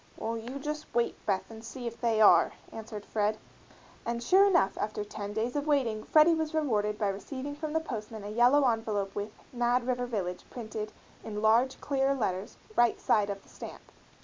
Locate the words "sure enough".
4.23-4.75